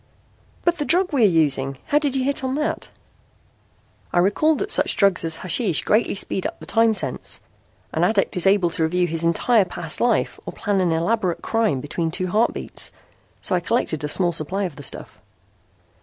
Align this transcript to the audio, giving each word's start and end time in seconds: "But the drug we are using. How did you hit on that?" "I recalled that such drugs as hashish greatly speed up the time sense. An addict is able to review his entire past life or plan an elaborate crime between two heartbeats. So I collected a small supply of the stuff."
"But 0.65 0.79
the 0.79 0.83
drug 0.85 1.13
we 1.13 1.21
are 1.25 1.27
using. 1.27 1.77
How 1.85 1.99
did 1.99 2.15
you 2.15 2.23
hit 2.23 2.43
on 2.43 2.55
that?" 2.55 2.89
"I 4.11 4.17
recalled 4.17 4.57
that 4.57 4.71
such 4.71 4.95
drugs 4.95 5.23
as 5.23 5.37
hashish 5.45 5.83
greatly 5.83 6.15
speed 6.15 6.47
up 6.47 6.59
the 6.59 6.65
time 6.65 6.95
sense. 6.95 7.39
An 7.93 8.03
addict 8.03 8.35
is 8.35 8.47
able 8.47 8.71
to 8.71 8.81
review 8.81 9.05
his 9.05 9.23
entire 9.23 9.63
past 9.63 10.01
life 10.01 10.39
or 10.47 10.53
plan 10.53 10.81
an 10.81 10.91
elaborate 10.91 11.43
crime 11.43 11.81
between 11.81 12.09
two 12.09 12.25
heartbeats. 12.29 12.91
So 13.41 13.53
I 13.53 13.59
collected 13.59 14.03
a 14.03 14.07
small 14.07 14.31
supply 14.31 14.63
of 14.63 14.75
the 14.75 14.81
stuff." 14.81 15.21